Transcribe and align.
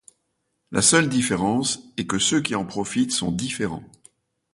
La 0.71 0.81
seule 0.81 1.09
différence 1.09 1.93
est 1.95 2.07
que 2.07 2.17
ceux 2.17 2.41
qui 2.41 2.55
en 2.55 2.65
profitent 2.65 3.11
sont 3.11 3.31
différents. 3.31 3.83